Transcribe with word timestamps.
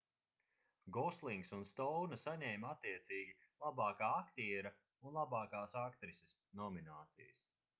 goslings 0.95 1.51
un 1.57 1.65
stouna 1.71 2.17
saņēma 2.21 2.71
attiecīgi 2.77 3.35
labākā 3.65 4.09
aktiera 4.23 4.73
un 5.11 5.15
labākās 5.19 5.77
aktrises 5.83 6.33
nominācijas 6.63 7.45